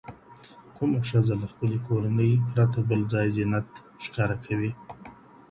کومه 0.75 0.99
ښځه 1.09 1.33
له 1.41 1.47
خپلي 1.53 1.77
کورنۍ 1.87 2.31
پرته 2.51 2.79
بل 2.89 3.01
ځای 3.13 3.27
زينت 3.35 3.67
ښکاره 4.05 4.37
کوي؟ 4.45 4.71